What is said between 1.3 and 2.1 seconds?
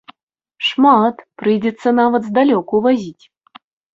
прыйдзецца